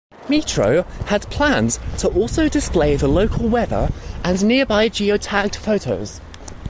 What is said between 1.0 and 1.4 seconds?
had